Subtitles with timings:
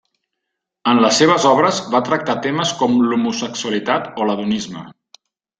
[0.93, 4.87] En les seves obres va tractar temes com l'homosexualitat o l'hedonisme.